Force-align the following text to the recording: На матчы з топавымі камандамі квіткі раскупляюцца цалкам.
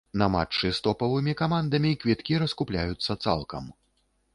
На 0.19 0.27
матчы 0.35 0.71
з 0.77 0.81
топавымі 0.87 1.37
камандамі 1.43 1.93
квіткі 2.05 2.43
раскупляюцца 2.45 3.23
цалкам. 3.29 3.75